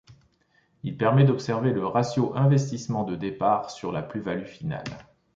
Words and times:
Il 0.81 0.97
permet 0.97 1.25
d'observer 1.25 1.73
le 1.73 1.85
ratio 1.85 2.35
investissement 2.35 3.03
de 3.03 3.15
départ 3.15 3.69
sur 3.69 3.91
la 3.91 4.01
plus-value 4.01 4.47
finale. 4.47 4.83